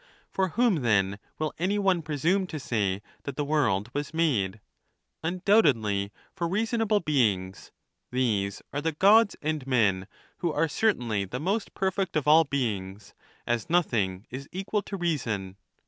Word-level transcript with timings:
For 0.31 0.47
whom, 0.57 0.77
then, 0.77 1.19
will 1.37 1.53
any 1.59 1.77
one 1.77 2.01
presume 2.01 2.47
to 2.47 2.59
say 2.59 3.03
that 3.21 3.35
the 3.35 3.45
world 3.45 3.91
was 3.93 4.15
made? 4.15 4.59
Undoubtedly 5.21 6.11
for 6.33 6.47
reasonable 6.47 7.01
beings; 7.01 7.71
these 8.11 8.63
are 8.73 8.81
the 8.81 8.93
Gods 8.93 9.35
and 9.43 9.67
men, 9.67 10.07
who 10.39 10.51
are 10.51 10.67
certainly 10.67 11.23
the 11.25 11.39
most 11.39 11.75
perfect 11.75 12.15
of 12.15 12.27
all 12.27 12.45
beings, 12.45 13.13
as 13.45 13.69
nothing 13.69 14.25
is 14.31 14.49
equal 14.51 14.81
to 14.81 14.97
reason. 14.97 15.55